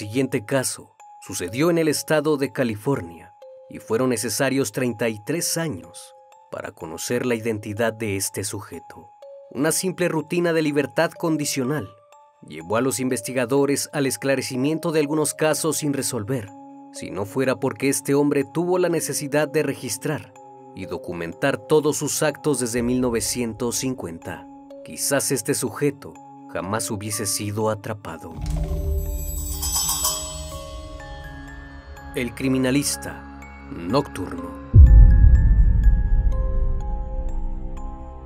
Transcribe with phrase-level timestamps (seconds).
[0.00, 3.34] Siguiente caso sucedió en el estado de California
[3.68, 6.14] y fueron necesarios 33 años
[6.50, 9.10] para conocer la identidad de este sujeto.
[9.50, 11.86] Una simple rutina de libertad condicional
[12.48, 16.48] llevó a los investigadores al esclarecimiento de algunos casos sin resolver,
[16.94, 20.32] si no fuera porque este hombre tuvo la necesidad de registrar
[20.74, 24.46] y documentar todos sus actos desde 1950.
[24.82, 26.14] Quizás este sujeto
[26.54, 28.32] jamás hubiese sido atrapado.
[32.16, 33.22] El criminalista
[33.70, 34.50] nocturno.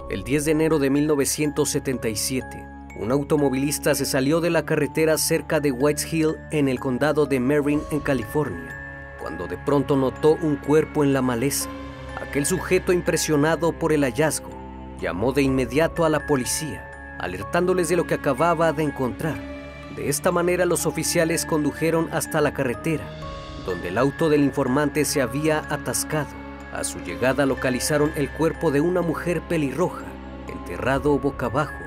[0.08, 2.66] El 10 de enero de 1977,
[2.98, 7.40] un automovilista se salió de la carretera cerca de Whites Hill en el condado de
[7.40, 11.68] Marin, en California, cuando de pronto notó un cuerpo en la maleza.
[12.26, 14.48] Aquel sujeto impresionado por el hallazgo
[14.98, 19.36] llamó de inmediato a la policía, alertándoles de lo que acababa de encontrar.
[19.94, 23.04] De esta manera los oficiales condujeron hasta la carretera
[23.64, 26.28] donde el auto del informante se había atascado.
[26.72, 30.04] A su llegada localizaron el cuerpo de una mujer pelirroja,
[30.48, 31.84] enterrado boca abajo,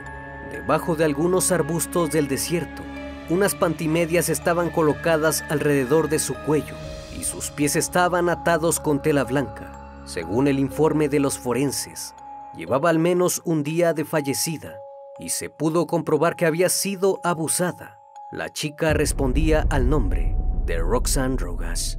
[0.52, 2.82] debajo de algunos arbustos del desierto.
[3.30, 6.76] Unas pantimedias estaban colocadas alrededor de su cuello
[7.20, 9.74] y sus pies estaban atados con tela blanca.
[10.06, 12.16] Según el informe de los forenses,
[12.56, 14.76] llevaba al menos un día de fallecida
[15.20, 18.00] y se pudo comprobar que había sido abusada.
[18.32, 20.37] La chica respondía al nombre
[20.68, 21.98] de Roxanne Rogas,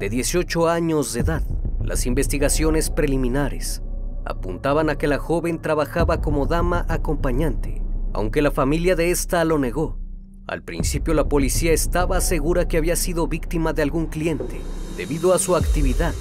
[0.00, 1.42] de 18 años de edad.
[1.80, 3.80] Las investigaciones preliminares
[4.24, 7.80] apuntaban a que la joven trabajaba como dama acompañante,
[8.12, 10.00] aunque la familia de esta lo negó.
[10.48, 14.60] Al principio la policía estaba segura que había sido víctima de algún cliente.
[14.96, 16.12] Debido a su actividad,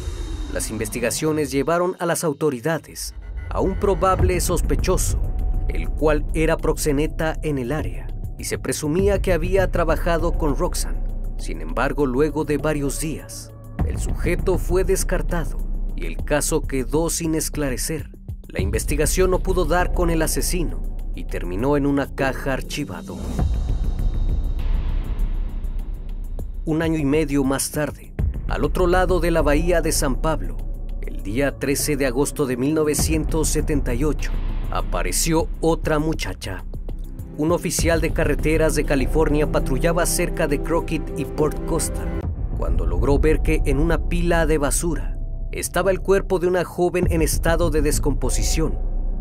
[0.54, 3.16] las investigaciones llevaron a las autoridades
[3.50, 5.20] a un probable sospechoso,
[5.68, 8.06] el cual era proxeneta en el área,
[8.38, 10.97] y se presumía que había trabajado con Roxanne.
[11.38, 13.52] Sin embargo, luego de varios días,
[13.86, 15.58] el sujeto fue descartado
[15.96, 18.10] y el caso quedó sin esclarecer.
[18.48, 20.82] La investigación no pudo dar con el asesino
[21.16, 23.18] y terminó en una caja archivado.
[26.66, 28.14] Un año y medio más tarde,
[28.48, 30.58] al otro lado de la bahía de San Pablo,
[31.02, 34.32] el día 13 de agosto de 1978,
[34.72, 36.66] apareció otra muchacha
[37.38, 42.04] un oficial de carreteras de California patrullaba cerca de Crockett y Port Costa
[42.58, 45.20] cuando logró ver que en una pila de basura
[45.52, 48.78] estaba el cuerpo de una joven en estado de descomposición.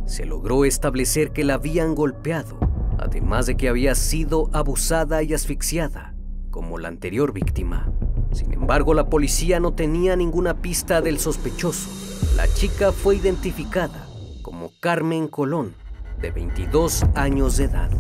[0.06, 2.59] Se logró establecer que la habían golpeado,
[2.99, 6.15] además de que había sido abusada y asfixiada,
[6.50, 7.93] como la anterior víctima.
[8.33, 11.91] Sin embargo, la policía no tenía ninguna pista del sospechoso.
[12.37, 14.06] La chica fue identificada
[14.43, 15.75] como Carmen Colón,
[16.21, 17.91] de 22 años de edad.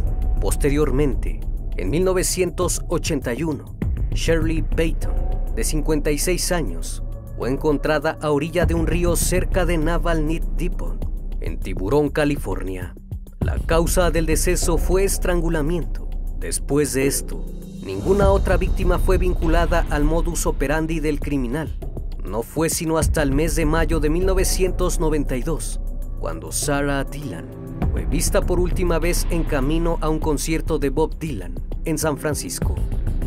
[0.40, 1.40] Posteriormente,
[1.76, 3.64] en 1981,
[4.12, 5.12] Shirley Payton,
[5.54, 7.02] de 56 años,
[7.36, 10.98] fue encontrada a orilla de un río cerca de Naval Knit Depot,
[11.40, 12.94] en Tiburón, California.
[13.40, 16.08] La causa del deceso fue estrangulamiento.
[16.38, 17.44] Después de esto,
[17.84, 21.78] ninguna otra víctima fue vinculada al modus operandi del criminal.
[22.24, 25.80] No fue sino hasta el mes de mayo de 1992,
[26.18, 27.65] cuando Sarah Dylan
[28.04, 31.54] vista por última vez en camino a un concierto de Bob Dylan
[31.84, 32.74] en San Francisco.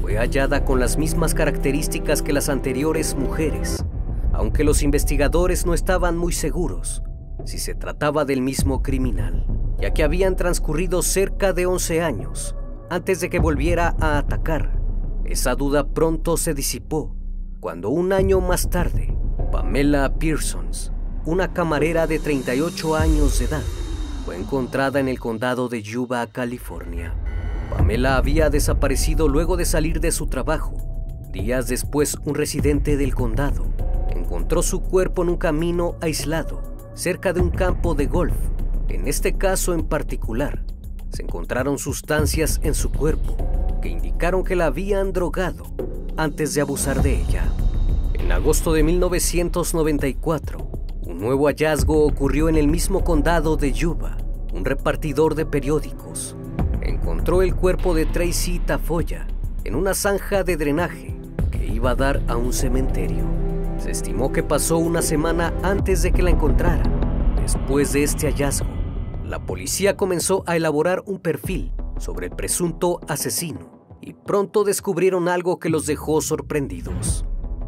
[0.02, 3.84] Fue hallada con las mismas características que las anteriores mujeres,
[4.34, 7.02] aunque los investigadores no estaban muy seguros
[7.46, 9.46] si se trataba del mismo criminal,
[9.80, 12.56] ya que habían transcurrido cerca de 11 años
[12.90, 14.80] antes de que volviera a atacar.
[15.26, 17.16] Esa duda pronto se disipó
[17.60, 19.16] cuando un año más tarde,
[19.52, 20.94] Pamela Pearsons,
[21.26, 23.64] una camarera de 38 años de edad,
[24.32, 27.14] encontrada en el condado de Yuba, California.
[27.70, 30.78] Pamela había desaparecido luego de salir de su trabajo.
[31.32, 33.68] Días después, un residente del condado
[34.10, 36.62] encontró su cuerpo en un camino aislado,
[36.94, 38.36] cerca de un campo de golf.
[38.88, 40.64] En este caso en particular,
[41.12, 43.38] se encontraron sustancias en su cuerpo
[43.82, 45.64] que indicaron que la habían drogado
[46.18, 47.46] antes de abusar de ella.
[48.14, 50.70] En agosto de 1994,
[51.02, 54.18] un nuevo hallazgo ocurrió en el mismo condado de Yuba.
[54.52, 56.36] Un repartidor de periódicos
[56.82, 59.28] encontró el cuerpo de Tracy Tafoya
[59.64, 61.16] en una zanja de drenaje
[61.52, 63.24] que iba a dar a un cementerio.
[63.78, 67.36] Se estimó que pasó una semana antes de que la encontraran.
[67.36, 68.68] Después de este hallazgo,
[69.24, 75.60] la policía comenzó a elaborar un perfil sobre el presunto asesino y pronto descubrieron algo
[75.60, 77.26] que los dejó sorprendidos.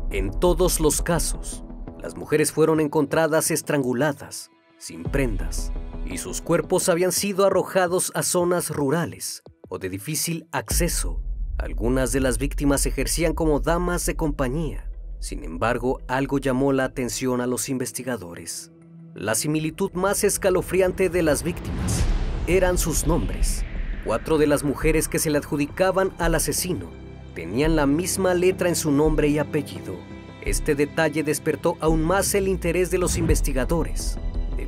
[0.09, 1.63] En todos los casos,
[2.01, 5.71] las mujeres fueron encontradas estranguladas, sin prendas,
[6.11, 11.21] y sus cuerpos habían sido arrojados a zonas rurales o de difícil acceso.
[11.57, 14.89] Algunas de las víctimas ejercían como damas de compañía.
[15.19, 18.71] Sin embargo, algo llamó la atención a los investigadores.
[19.13, 22.03] La similitud más escalofriante de las víctimas
[22.47, 23.63] eran sus nombres.
[24.03, 26.89] Cuatro de las mujeres que se le adjudicaban al asesino
[27.35, 29.95] tenían la misma letra en su nombre y apellido.
[30.43, 34.17] Este detalle despertó aún más el interés de los investigadores,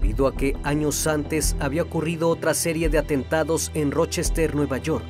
[0.04, 5.06] debido a que años antes había ocurrido otra serie de atentados en Rochester, Nueva York,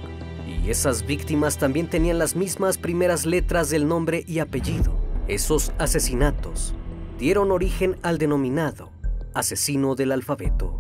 [0.48, 4.94] y esas víctimas también tenían las mismas primeras letras del nombre y apellido.
[5.28, 6.76] Esos asesinatos
[7.18, 8.92] dieron origen al denominado
[9.34, 10.78] asesino del alfabeto.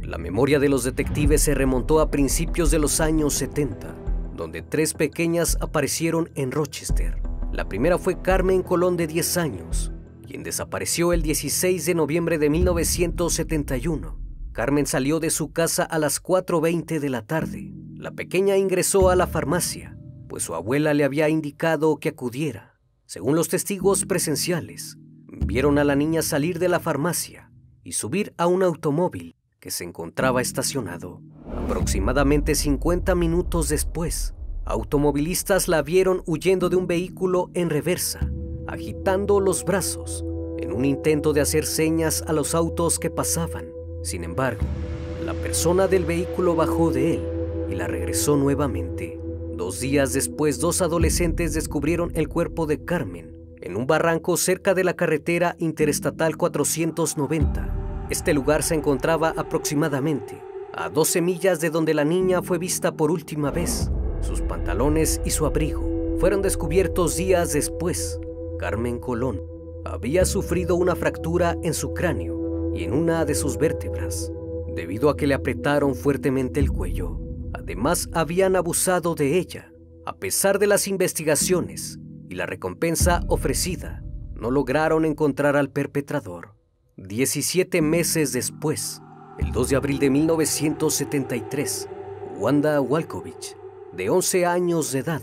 [0.00, 3.94] La memoria de los detectives se remontó a principios de los años 70,
[4.34, 7.20] donde tres pequeñas aparecieron en Rochester.
[7.52, 9.92] La primera fue Carmen Colón de 10 años,
[10.28, 14.20] quien desapareció el 16 de noviembre de 1971.
[14.52, 17.72] Carmen salió de su casa a las 4.20 de la tarde.
[17.94, 19.96] La pequeña ingresó a la farmacia,
[20.28, 22.78] pues su abuela le había indicado que acudiera.
[23.06, 24.98] Según los testigos presenciales,
[25.46, 27.50] vieron a la niña salir de la farmacia
[27.82, 31.22] y subir a un automóvil que se encontraba estacionado.
[31.64, 34.34] Aproximadamente 50 minutos después,
[34.66, 38.30] automovilistas la vieron huyendo de un vehículo en reversa,
[38.68, 40.24] agitando los brazos
[40.58, 43.66] en un intento de hacer señas a los autos que pasaban.
[44.02, 44.62] Sin embargo,
[45.24, 47.22] la persona del vehículo bajó de él
[47.70, 49.18] y la regresó nuevamente.
[49.54, 54.84] Dos días después, dos adolescentes descubrieron el cuerpo de Carmen en un barranco cerca de
[54.84, 58.06] la carretera interestatal 490.
[58.10, 60.40] Este lugar se encontraba aproximadamente
[60.72, 63.90] a 12 millas de donde la niña fue vista por última vez.
[64.20, 65.82] Sus pantalones y su abrigo
[66.18, 68.20] fueron descubiertos días después.
[68.58, 69.40] Carmen Colón
[69.84, 74.30] había sufrido una fractura en su cráneo y en una de sus vértebras,
[74.74, 77.18] debido a que le apretaron fuertemente el cuello.
[77.54, 79.72] Además, habían abusado de ella.
[80.04, 84.02] A pesar de las investigaciones y la recompensa ofrecida,
[84.34, 86.54] no lograron encontrar al perpetrador.
[86.96, 89.00] 17 meses después,
[89.38, 91.88] el 2 de abril de 1973,
[92.38, 93.56] Wanda Walkovich,
[93.92, 95.22] de 11 años de edad,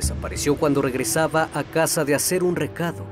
[0.00, 3.04] desapareció cuando regresaba a casa de hacer un recado.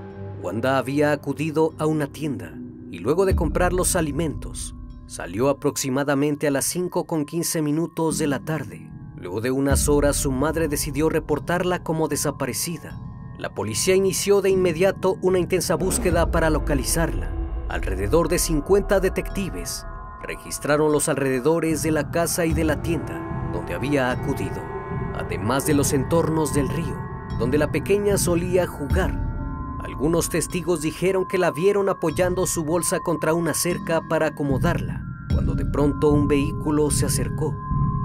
[0.43, 2.55] Wanda había acudido a una tienda
[2.91, 4.75] y luego de comprar los alimentos,
[5.09, 8.91] Salió aproximadamente a las 5 con 15 minutos de la tarde.
[9.17, 13.01] Luego de unas horas su madre decidió reportarla como desaparecida.
[13.39, 17.33] La policía inició de inmediato una intensa búsqueda para localizarla.
[17.71, 19.87] Alrededor de 50 detectives
[20.23, 24.63] registraron los alrededores de la casa y de la tienda donde había acudido,
[25.19, 26.97] además de los entornos del río,
[27.39, 29.27] donde la pequeña solía jugar.
[29.81, 35.55] Algunos testigos dijeron que la vieron apoyando su bolsa contra una cerca para acomodarla, cuando
[35.55, 37.55] de pronto un vehículo se acercó.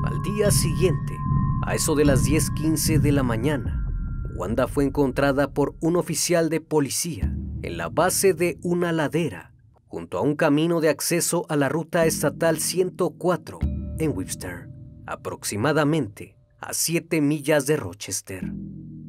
[0.05, 1.17] Al día siguiente,
[1.65, 3.87] a eso de las 10:15 de la mañana,
[4.35, 9.53] Wanda fue encontrada por un oficial de policía en la base de una ladera,
[9.87, 13.59] junto a un camino de acceso a la ruta estatal 104
[13.99, 14.69] en Webster,
[15.05, 18.53] aproximadamente a 7 millas de Rochester.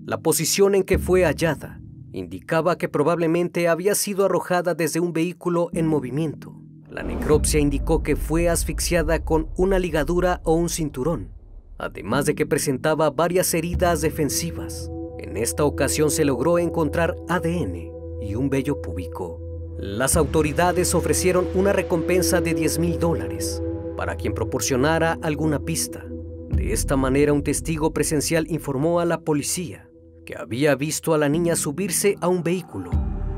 [0.04, 1.80] La posición en que fue hallada
[2.12, 6.56] indicaba que probablemente había sido arrojada desde un vehículo en movimiento.
[6.90, 11.30] La necropsia indicó que fue asfixiada con una ligadura o un cinturón,
[11.78, 14.90] además de que presentaba varias heridas defensivas.
[15.18, 19.40] En esta ocasión se logró encontrar ADN y un vello púbico.
[19.78, 23.62] Las autoridades ofrecieron una recompensa de 10 mil dólares
[23.96, 26.04] para quien proporcionara alguna pista.
[26.50, 29.88] De esta manera un testigo presencial informó a la policía
[30.24, 32.90] que había visto a la niña subirse a un vehículo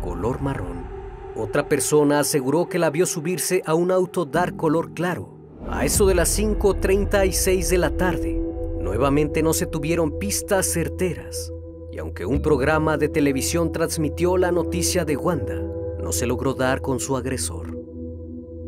[0.07, 0.87] color marrón.
[1.35, 5.37] Otra persona aseguró que la vio subirse a un auto dar color claro,
[5.69, 8.41] a eso de las 5.36 de la tarde.
[8.81, 11.53] Nuevamente no se tuvieron pistas certeras,
[11.91, 15.61] y aunque un programa de televisión transmitió la noticia de Wanda,
[16.01, 17.77] no se logró dar con su agresor.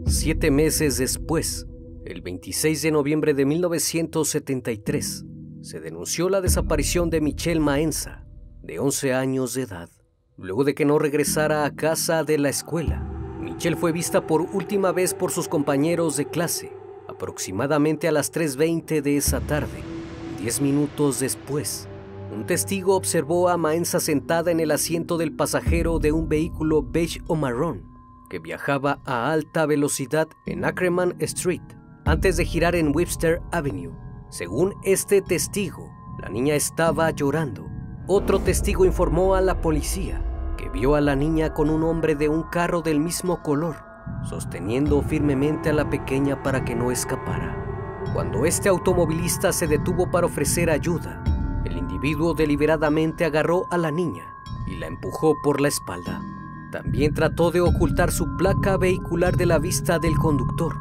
[0.06, 1.67] Siete meses después,
[2.08, 5.26] el 26 de noviembre de 1973,
[5.60, 8.24] se denunció la desaparición de Michelle Maenza,
[8.62, 9.90] de 11 años de edad.
[10.38, 13.02] Luego de que no regresara a casa de la escuela,
[13.38, 16.72] Michelle fue vista por última vez por sus compañeros de clase,
[17.08, 19.82] aproximadamente a las 3.20 de esa tarde.
[20.40, 21.88] Diez minutos después,
[22.32, 27.20] un testigo observó a Maenza sentada en el asiento del pasajero de un vehículo beige
[27.26, 27.86] o marrón
[28.30, 33.92] que viajaba a alta velocidad en Ackerman Street antes de girar en Webster Avenue.
[34.30, 35.90] Según este testigo,
[36.20, 37.66] la niña estaba llorando.
[38.06, 40.24] Otro testigo informó a la policía
[40.56, 43.76] que vio a la niña con un hombre de un carro del mismo color,
[44.28, 48.02] sosteniendo firmemente a la pequeña para que no escapara.
[48.12, 51.22] Cuando este automovilista se detuvo para ofrecer ayuda,
[51.64, 54.24] el individuo deliberadamente agarró a la niña
[54.66, 56.20] y la empujó por la espalda.
[56.72, 60.76] También trató de ocultar su placa vehicular de la vista del conductor.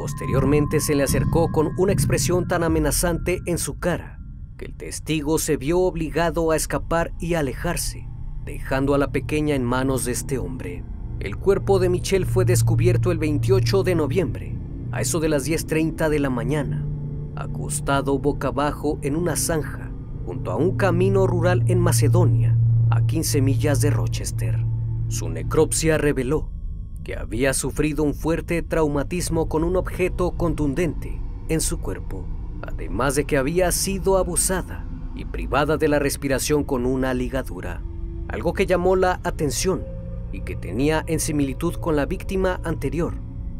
[0.00, 4.18] Posteriormente se le acercó con una expresión tan amenazante en su cara
[4.56, 8.08] que el testigo se vio obligado a escapar y alejarse
[8.46, 10.82] dejando a la pequeña en manos de este hombre.
[11.18, 14.56] El cuerpo de Michelle fue descubierto el 28 de noviembre,
[14.90, 16.82] a eso de las 10.30 de la mañana,
[17.36, 19.90] acostado boca abajo en una zanja
[20.24, 22.56] junto a un camino rural en Macedonia,
[22.88, 24.64] a 15 millas de Rochester.
[25.08, 26.48] Su necropsia reveló
[27.14, 32.24] había sufrido un fuerte traumatismo con un objeto contundente en su cuerpo,
[32.62, 37.82] además de que había sido abusada y privada de la respiración con una ligadura.
[38.28, 39.82] Algo que llamó la atención
[40.32, 43.14] y que tenía en similitud con la víctima anterior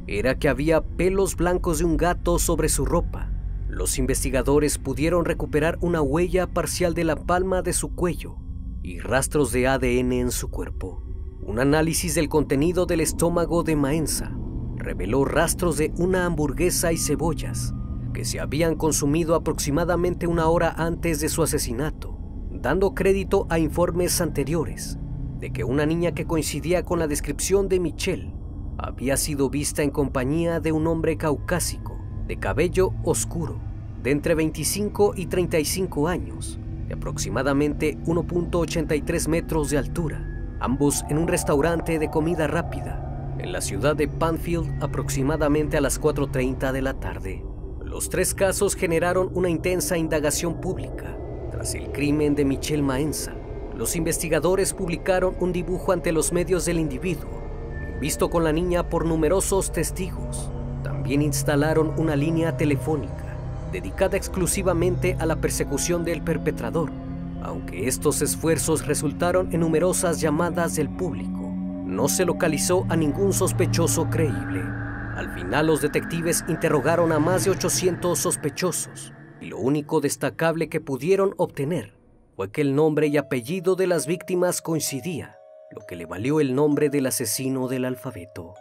[0.06, 3.30] era que había pelos blancos de un gato sobre su ropa.
[3.68, 8.36] Los investigadores pudieron recuperar una huella parcial de la palma de su cuello
[8.82, 11.09] y rastros de ADN en su cuerpo.
[11.50, 14.30] Un análisis del contenido del estómago de Maenza
[14.76, 17.74] reveló rastros de una hamburguesa y cebollas
[18.14, 22.16] que se habían consumido aproximadamente una hora antes de su asesinato
[22.52, 24.96] dando crédito a informes anteriores
[25.40, 28.32] de que una niña que coincidía con la descripción de Michelle
[28.78, 33.58] había sido vista en compañía de un hombre caucásico, de cabello oscuro,
[34.04, 40.29] de entre 25 y 35 años, de aproximadamente 1.83 metros de altura,
[40.60, 46.00] ambos en un restaurante de comida rápida, en la ciudad de Panfield aproximadamente a las
[46.00, 47.44] 4.30 de la tarde.
[47.82, 51.16] Los tres casos generaron una intensa indagación pública
[51.50, 53.32] tras el crimen de Michelle Maenza,
[53.80, 57.30] los investigadores publicaron un dibujo ante los medios del individuo,
[57.98, 60.50] visto con la niña por numerosos testigos.
[60.82, 63.36] También instalaron una línea telefónica
[63.72, 66.92] dedicada exclusivamente a la persecución del perpetrador,
[67.42, 71.52] aunque estos esfuerzos resultaron en numerosas llamadas del público.
[71.84, 74.60] No se localizó a ningún sospechoso creíble.
[75.16, 80.80] Al final los detectives interrogaron a más de 800 sospechosos, y lo único destacable que
[80.80, 81.98] pudieron obtener
[82.36, 85.38] fue que el nombre y apellido de las víctimas coincidía,
[85.70, 88.54] lo que le valió el nombre del asesino del alfabeto.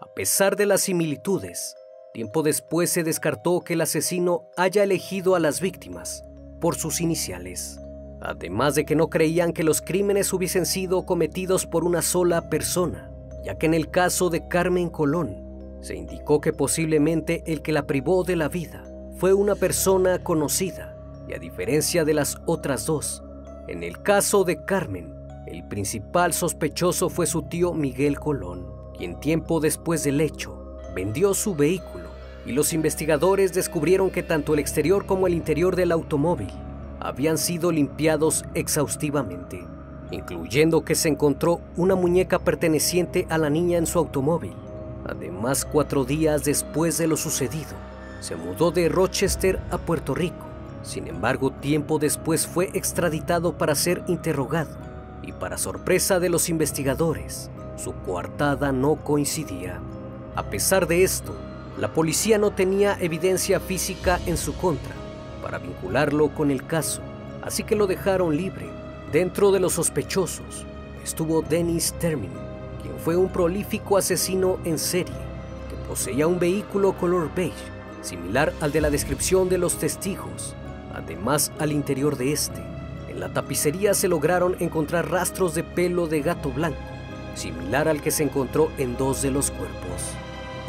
[0.00, 1.76] A pesar de las similitudes,
[2.12, 6.24] tiempo después se descartó que el asesino haya elegido a las víctimas
[6.60, 7.80] por sus iniciales,
[8.20, 13.10] además de que no creían que los crímenes hubiesen sido cometidos por una sola persona,
[13.44, 17.86] ya que en el caso de Carmen Colón, se indicó que posiblemente el que la
[17.86, 18.84] privó de la vida
[19.16, 20.96] fue una persona conocida,
[21.28, 23.22] y a diferencia de las otras dos,
[23.68, 25.14] en el caso de Carmen,
[25.46, 31.54] el principal sospechoso fue su tío Miguel Colón, quien tiempo después del hecho vendió su
[31.54, 31.99] vehículo
[32.50, 36.50] y los investigadores descubrieron que tanto el exterior como el interior del automóvil
[36.98, 39.64] habían sido limpiados exhaustivamente,
[40.10, 44.52] incluyendo que se encontró una muñeca perteneciente a la niña en su automóvil
[45.06, 47.70] Además, cuatro días después de lo sucedido,
[48.20, 50.46] se mudó de Rochester a Puerto Rico.
[50.82, 54.76] Sin embargo, tiempo después fue extraditado para ser interrogado
[55.22, 59.80] y para sorpresa de los investigadores, su coartada no coincidía.
[60.36, 61.34] A pesar de esto,
[61.80, 64.94] la policía no tenía evidencia física en su contra
[65.42, 67.00] para vincularlo con el caso,
[67.40, 68.68] así que lo dejaron libre.
[69.10, 70.66] Dentro de los sospechosos
[71.02, 72.34] estuvo Dennis Termini,
[72.82, 75.14] quien fue un prolífico asesino en serie
[75.70, 77.54] que poseía un vehículo color beige,
[78.02, 80.54] similar al de la descripción de los testigos.
[80.94, 82.62] Además, al interior de este
[83.08, 86.78] En la tapicería se lograron encontrar rastros de pelo de gato blanco,
[87.34, 90.14] similar al que se encontró en dos de los cuerpos.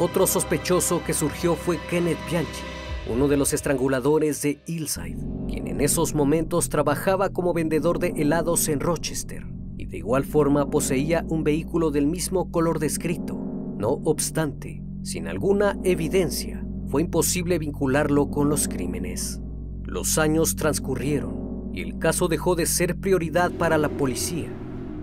[0.02, 2.64] Otro sospechoso que surgió fue Kenneth Bianchi,
[3.08, 5.16] uno de los estranguladores de Hillside,
[5.46, 9.46] quien en esos momentos trabajaba como vendedor de helados en Rochester
[9.78, 13.36] y de igual forma poseía un vehículo del mismo color descrito.
[13.78, 19.40] No obstante, sin alguna evidencia, fue imposible vincularlo con los crímenes.
[19.84, 24.52] Los años transcurrieron y el caso dejó de ser prioridad para la policía,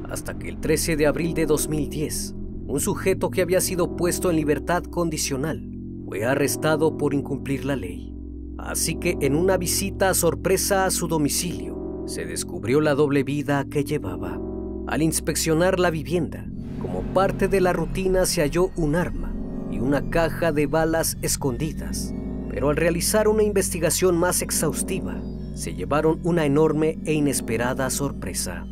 [0.09, 2.35] hasta que el 13 de abril de 2010,
[2.69, 5.67] un sujeto que había sido puesto en libertad condicional
[6.05, 8.13] fue arrestado por incumplir la ley.
[8.59, 13.83] Así que en una visita sorpresa a su domicilio, se descubrió la doble vida que
[13.83, 14.39] llevaba.
[14.85, 16.47] Al inspeccionar la vivienda,
[16.79, 19.33] como parte de la rutina se halló un arma
[19.71, 22.13] y una caja de balas escondidas.
[22.51, 25.19] Pero al realizar una investigación más exhaustiva,
[25.55, 28.63] se llevaron una enorme e inesperada sorpresa.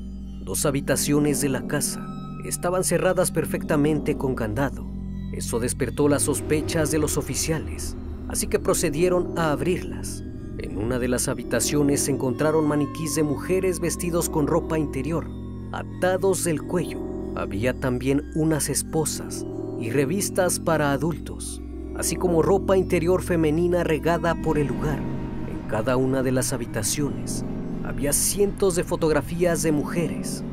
[0.43, 2.16] Dos habitaciones de la casa
[2.47, 4.97] estaban cerradas perfectamente con candado
[5.31, 7.95] eso despertó las sospechas de los oficiales,
[8.27, 10.23] así que procedieron a abrirlas.
[10.57, 15.29] En una de las habitaciones se encontraron maniquís de mujeres vestidos con ropa interior,
[15.71, 16.99] atados del cuello.
[17.35, 19.45] Había también unas esposas
[19.79, 21.61] y revistas para adultos,
[21.95, 24.97] así como ropa interior femenina regada por el lugar.
[24.97, 27.45] En cada una de las habitaciones
[27.83, 30.43] había cientos de fotografías de mujeres,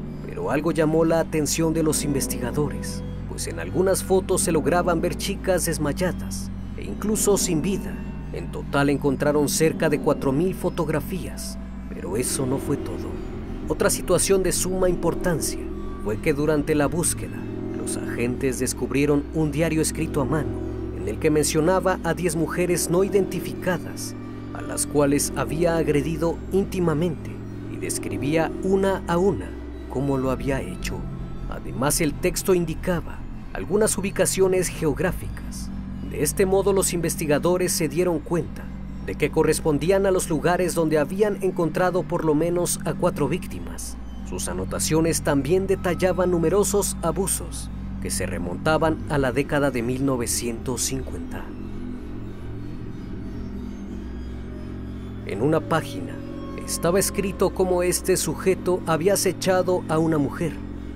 [0.50, 3.02] algo llamó la atención de los investigadores
[3.34, 7.92] pues en algunas fotos se lograban ver chicas desmayadas e incluso sin vida.
[8.32, 11.58] En total encontraron cerca de 4.000 fotografías,
[11.88, 13.10] pero eso no fue todo.
[13.66, 15.58] Otra situación de suma importancia
[16.04, 17.36] fue que durante la búsqueda,
[17.76, 20.60] los agentes descubrieron un diario escrito a mano
[20.96, 24.14] en el que mencionaba a 10 mujeres no identificadas,
[24.54, 27.32] a las cuales había agredido íntimamente
[27.72, 29.53] y describía una a una
[29.94, 30.96] cómo lo había hecho.
[31.48, 33.20] Además, el texto indicaba
[33.52, 35.70] algunas ubicaciones geográficas.
[36.10, 38.64] De este modo los investigadores se dieron cuenta
[39.06, 43.96] de que correspondían a los lugares donde habían encontrado por lo menos a cuatro víctimas.
[44.28, 47.70] Sus anotaciones también detallaban numerosos abusos
[48.02, 51.44] que se remontaban a la década de 1950.
[55.26, 56.16] En una página
[56.64, 60.52] estaba escrito cómo este sujeto había acechado a una mujer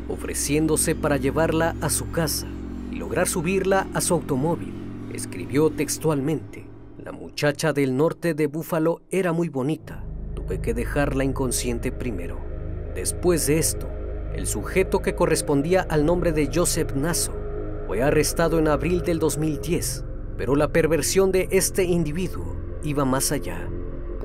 [0.08, 2.46] ofreciéndose para llevarla a su casa
[2.90, 4.72] y lograr subirla a su automóvil.
[5.12, 6.66] Escribió textualmente,
[7.02, 10.04] la muchacha del norte de Búfalo era muy bonita,
[10.34, 12.38] tuve que dejarla inconsciente primero.
[12.94, 13.88] Después de esto,
[14.34, 17.32] el sujeto que correspondía al nombre de Joseph Nasso
[17.86, 20.04] fue arrestado en abril del 2010,
[20.36, 23.68] pero la perversión de este individuo iba más allá,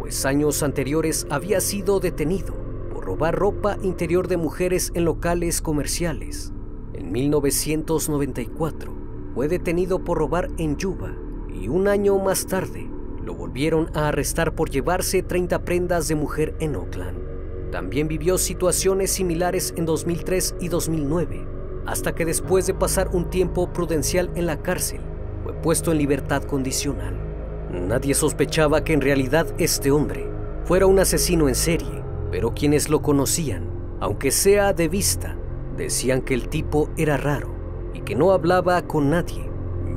[0.04, 2.64] pues años anteriores había sido detenido
[3.04, 6.52] robar ropa interior de mujeres en locales comerciales.
[6.94, 8.94] En 1994
[9.34, 11.14] fue detenido por robar en Yuba
[11.54, 12.90] y un año más tarde
[13.24, 17.72] lo volvieron a arrestar por llevarse 30 prendas de mujer en Oakland.
[17.72, 21.48] También vivió situaciones similares en 2003 y 2009,
[21.86, 25.00] hasta que después de pasar un tiempo prudencial en la cárcel,
[25.44, 27.23] fue puesto en libertad condicional.
[27.74, 30.30] Nadie sospechaba que en realidad este hombre
[30.64, 35.38] fuera un asesino en serie pero quienes lo conocían, aunque sea de vista,
[35.78, 37.54] decían que el tipo era raro
[37.94, 39.48] y que no hablaba con nadie.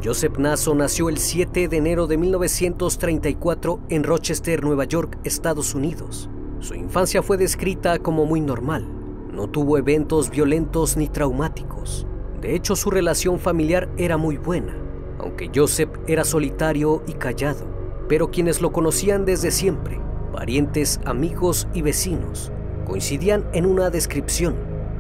[0.05, 6.29] Joseph Nasso nació el 7 de enero de 1934 en Rochester, Nueva York, Estados Unidos.
[6.61, 8.87] Su infancia fue descrita como muy normal.
[9.33, 12.07] No tuvo eventos violentos ni traumáticos.
[12.43, 14.77] De hecho, su relación familiar era muy buena,
[15.19, 17.65] aunque Joseph era solitario y callado.
[18.09, 20.01] Pero quienes lo conocían desde siempre
[20.37, 22.53] parientes, amigos y vecinos
[22.85, 24.55] coincidían en una descripción.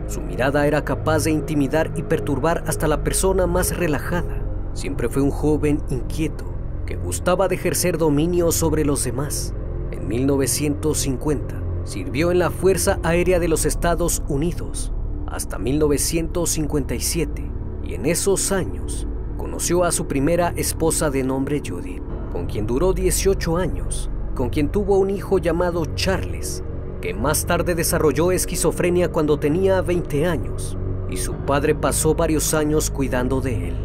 [0.08, 4.42] Su mirada era capaz de intimidar y perturbar hasta la persona más relajada.
[4.72, 6.46] Siempre fue un joven inquieto
[6.86, 9.52] que gustaba de ejercer dominio sobre los demás.
[9.90, 14.90] En 1950 sirvió en la Fuerza Aérea de los Estados Unidos
[15.26, 17.50] hasta 1957
[17.84, 19.06] y en esos años
[19.46, 24.70] conoció a su primera esposa de nombre Judith, con quien duró 18 años con quien
[24.70, 26.64] tuvo un hijo llamado Charles,
[27.00, 30.76] que más tarde desarrolló esquizofrenia cuando tenía 20 años,
[31.08, 33.76] y su padre pasó varios años cuidando de él.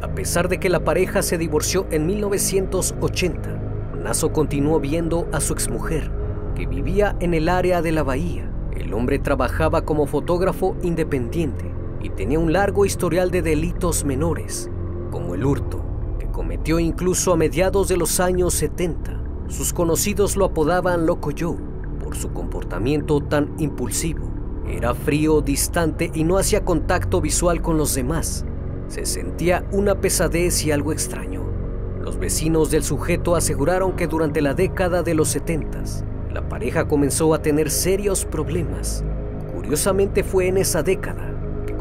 [0.00, 3.50] A pesar de que la pareja se divorció en 1980,
[4.02, 6.12] Naso continuó viendo a su exmujer,
[6.54, 8.48] que vivía en el área de la bahía.
[8.76, 11.64] El hombre trabajaba como fotógrafo independiente
[12.00, 14.70] y tenía un largo historial de delitos menores,
[15.10, 15.82] como el hurto,
[16.18, 19.20] que cometió incluso a mediados de los años 70
[19.50, 21.56] sus conocidos lo apodaban Loco Joe
[22.02, 24.30] por su comportamiento tan impulsivo.
[24.68, 28.44] Era frío, distante y no hacía contacto visual con los demás.
[28.86, 31.42] Se sentía una pesadez y algo extraño.
[32.00, 35.82] Los vecinos del sujeto aseguraron que durante la década de los 70
[36.32, 39.04] la pareja comenzó a tener serios problemas.
[39.52, 41.28] Curiosamente fue en esa década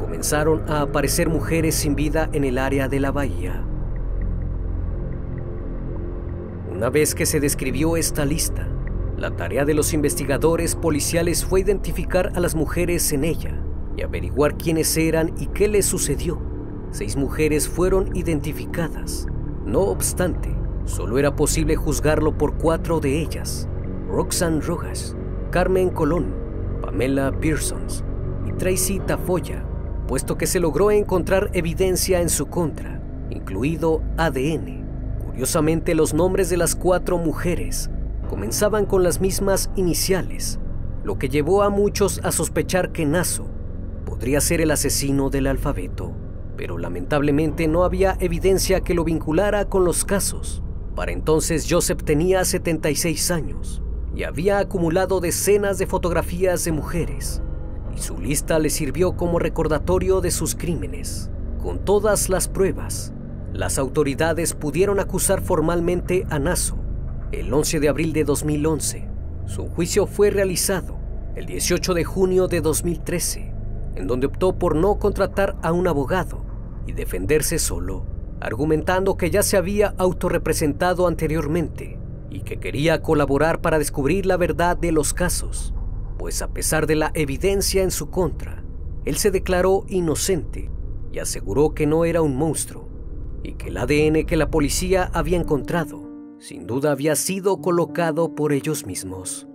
[0.09, 3.63] comenzaron a aparecer mujeres sin vida en el área de la bahía.
[6.71, 8.67] Una vez que se describió esta lista,
[9.17, 13.61] la tarea de los investigadores policiales fue identificar a las mujeres en ella
[13.95, 16.41] y averiguar quiénes eran y qué les sucedió.
[16.89, 19.27] Seis mujeres fueron identificadas.
[19.63, 20.49] No obstante,
[20.85, 23.69] solo era posible juzgarlo por cuatro de ellas.
[24.07, 25.15] Roxanne Rojas,
[25.51, 26.33] Carmen Colón,
[26.81, 28.03] Pamela Pearsons
[28.47, 29.68] y Tracy Tafoya,
[30.09, 34.83] puesto que se logró encontrar evidencia en su contra, incluido ADN.
[35.23, 37.91] Curiosamente, los nombres de las cuatro mujeres
[38.27, 40.59] comenzaban con las mismas iniciales,
[41.03, 43.45] lo que llevó a muchos a sospechar que Naso
[44.03, 46.11] podría ser el asesino del alfabeto,
[46.57, 50.63] pero lamentablemente no había evidencia que lo vinculara con los casos.
[50.95, 53.83] Para entonces Joseph tenía 76 años
[54.15, 57.43] y había acumulado decenas de fotografías de mujeres,
[57.95, 61.29] y su lista le sirvió como recordatorio de sus crímenes.
[61.61, 63.13] Con todas las pruebas,
[63.53, 66.77] las autoridades pudieron acusar formalmente a Naso
[67.31, 69.07] el 11 de abril de 2011.
[69.45, 70.97] Su juicio fue realizado
[71.35, 73.53] el 18 de junio de 2013,
[73.95, 76.43] en donde optó por no contratar a un abogado
[76.87, 78.05] y defenderse solo,
[78.39, 81.99] argumentando que ya se había autorrepresentado anteriormente
[82.29, 85.73] y que quería colaborar para descubrir la verdad de los casos,
[86.19, 88.63] pues a pesar de la evidencia en su contra,
[89.05, 90.69] él se declaró inocente
[91.11, 92.87] y aseguró que no era un monstruo,
[93.41, 98.53] y que el ADN que la policía había encontrado sin duda había sido colocado por
[98.53, 99.45] ellos mismos.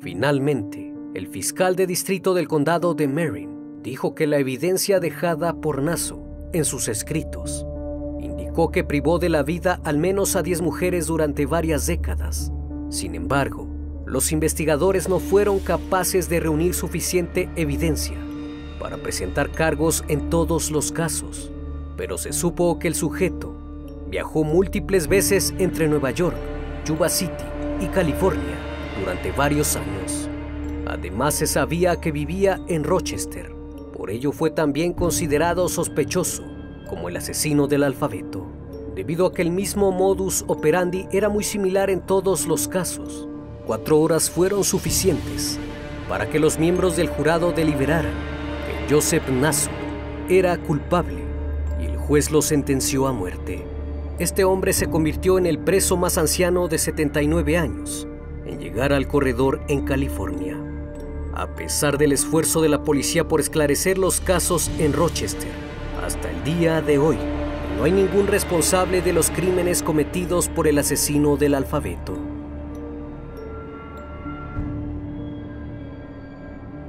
[0.00, 5.82] Finalmente, el fiscal de distrito del condado de Marin dijo que la evidencia dejada por
[5.82, 7.66] Naso en sus escritos
[8.20, 12.52] indicó que privó de la vida al menos a 10 mujeres durante varias décadas.
[12.90, 13.65] Sin embargo,
[14.06, 18.16] los investigadores no fueron capaces de reunir suficiente evidencia
[18.80, 21.50] para presentar cargos en todos los casos
[21.96, 23.54] pero se supo que el sujeto
[24.08, 26.36] viajó múltiples veces entre Nueva York,
[26.84, 27.44] Yuba City
[27.80, 28.56] y California
[29.00, 30.28] durante varios años.
[30.86, 33.52] Además se sabía que vivía en Rochester,
[33.96, 36.44] por ello fue también considerado sospechoso
[36.88, 38.46] como el asesino del alfabeto,
[38.94, 43.25] debido a que el mismo modus operandi era muy similar en todos los casos.
[43.66, 45.58] Cuatro horas fueron suficientes
[46.08, 48.14] para que los miembros del jurado deliberaran
[48.66, 49.70] que Joseph Nasso
[50.28, 51.26] era culpable
[52.06, 53.64] juez lo sentenció a muerte.
[54.20, 58.06] Este hombre se convirtió en el preso más anciano de 79 años
[58.46, 60.56] en llegar al corredor en California.
[61.34, 65.50] A pesar del esfuerzo de la policía por esclarecer los casos en Rochester,
[66.04, 67.18] hasta el día de hoy
[67.76, 72.35] no hay ningún responsable de los crímenes cometidos por el asesino del alfabeto.